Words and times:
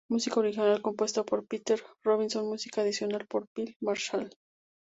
Música 0.09 0.39
original 0.39 0.81
compuesta 0.81 1.23
por 1.23 1.41
J. 1.41 1.47
Peter 1.47 1.79
Robinson, 2.03 2.47
música 2.47 2.81
adicional 2.81 3.27
por 3.27 3.47
Phil 3.53 3.75
Marshall 3.81 4.31